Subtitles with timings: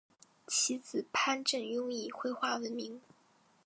[0.47, 2.99] 其子潘振镛以绘画闻名。